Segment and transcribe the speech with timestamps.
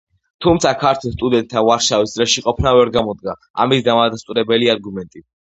[0.43, 5.25] თუმცა, ქართველ სტუდენტთა ვარშავის წრეში ყოფნა ვერ გამოდგა ამის დამადასტურებელი არგუმენტი.